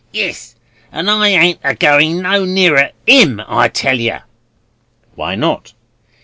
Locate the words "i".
1.11-1.27, 3.47-3.67